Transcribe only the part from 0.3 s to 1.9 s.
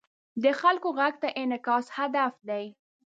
د خلکو غږ ته انعکاس